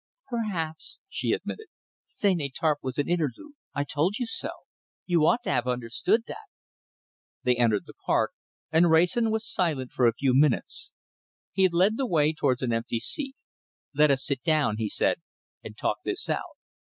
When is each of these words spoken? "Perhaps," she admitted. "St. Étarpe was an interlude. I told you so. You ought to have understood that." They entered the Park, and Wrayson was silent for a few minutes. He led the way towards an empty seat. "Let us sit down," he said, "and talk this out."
"Perhaps," 0.29 0.97
she 1.09 1.31
admitted. 1.31 1.67
"St. 2.07 2.41
Étarpe 2.41 2.77
was 2.81 2.97
an 2.97 3.07
interlude. 3.07 3.53
I 3.75 3.83
told 3.83 4.17
you 4.17 4.25
so. 4.25 4.49
You 5.05 5.27
ought 5.27 5.43
to 5.43 5.51
have 5.51 5.67
understood 5.67 6.23
that." 6.25 6.47
They 7.43 7.55
entered 7.55 7.85
the 7.85 7.93
Park, 8.07 8.31
and 8.71 8.89
Wrayson 8.89 9.29
was 9.29 9.47
silent 9.47 9.91
for 9.91 10.07
a 10.07 10.13
few 10.15 10.33
minutes. 10.33 10.89
He 11.51 11.69
led 11.69 11.97
the 11.97 12.07
way 12.07 12.33
towards 12.33 12.63
an 12.63 12.73
empty 12.73 12.97
seat. 12.99 13.35
"Let 13.93 14.09
us 14.09 14.25
sit 14.25 14.41
down," 14.41 14.77
he 14.77 14.89
said, 14.89 15.21
"and 15.63 15.77
talk 15.77 15.99
this 16.03 16.27
out." 16.31 16.57